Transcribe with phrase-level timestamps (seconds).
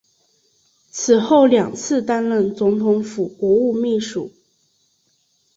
[0.89, 4.31] 此后两次担任总统府国务秘书。